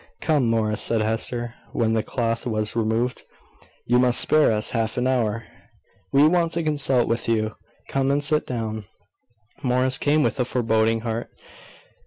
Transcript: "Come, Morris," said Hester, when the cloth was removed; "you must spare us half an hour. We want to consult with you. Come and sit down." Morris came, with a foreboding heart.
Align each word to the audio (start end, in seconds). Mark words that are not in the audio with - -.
"Come, 0.19 0.49
Morris," 0.49 0.81
said 0.81 1.01
Hester, 1.03 1.53
when 1.73 1.93
the 1.93 2.01
cloth 2.01 2.47
was 2.47 2.75
removed; 2.75 3.21
"you 3.85 3.99
must 3.99 4.19
spare 4.19 4.51
us 4.51 4.71
half 4.71 4.97
an 4.97 5.05
hour. 5.05 5.45
We 6.11 6.27
want 6.27 6.53
to 6.53 6.63
consult 6.63 7.07
with 7.07 7.29
you. 7.29 7.53
Come 7.87 8.09
and 8.09 8.23
sit 8.23 8.47
down." 8.47 8.85
Morris 9.61 9.99
came, 9.99 10.23
with 10.23 10.39
a 10.39 10.43
foreboding 10.45 11.01
heart. 11.01 11.29